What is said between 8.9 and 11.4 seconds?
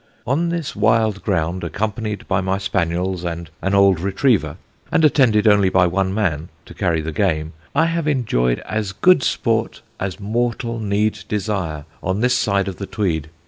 good sport as mortal need